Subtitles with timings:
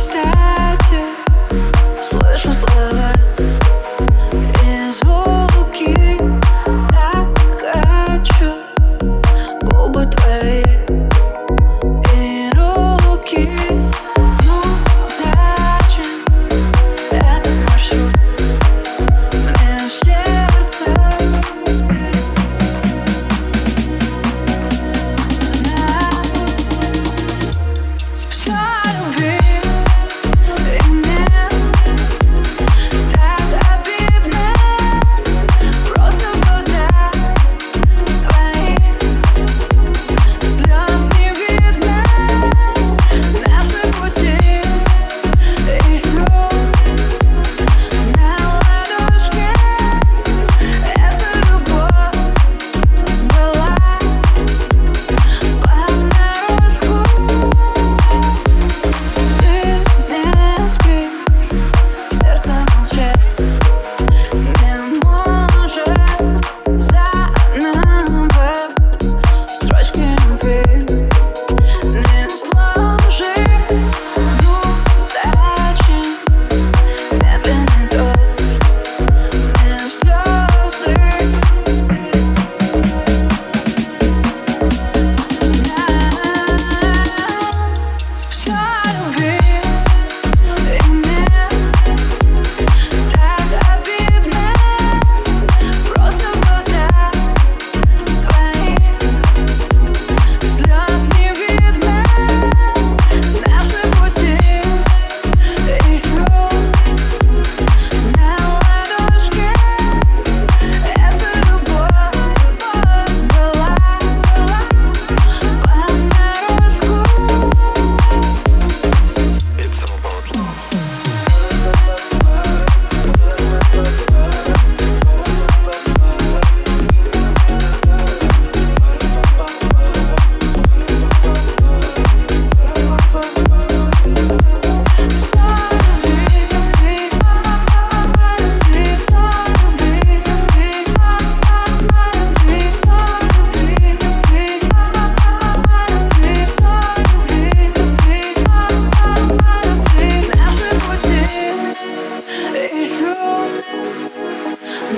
[0.00, 0.39] Stop.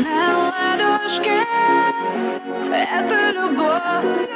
[0.01, 1.45] На ладошке.
[2.73, 4.29] Эта любовь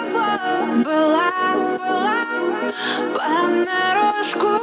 [0.84, 1.32] была,
[1.78, 2.26] была
[3.14, 4.60] понарошку